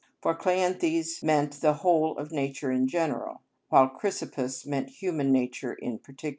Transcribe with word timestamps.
For 0.19 0.33
Kleanthes 0.33 1.21
meant 1.21 1.61
the 1.61 1.73
whole 1.75 2.17
of 2.17 2.31
nature 2.31 2.71
in 2.71 2.87
general, 2.87 3.43
while 3.69 3.87
Chrysippus 3.87 4.65
meant 4.65 4.89
human 4.89 5.31
nature 5.31 5.73
in 5.75 5.99
particular 5.99 6.29
(Diog. 6.29 6.29